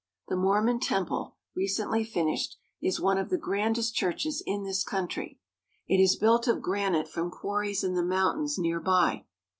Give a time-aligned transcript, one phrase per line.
[0.29, 5.39] The Mormon Temple, recently finished, is one of the grandest churches in this country.
[5.87, 9.25] It is built of granite from quarries in the mountains near by.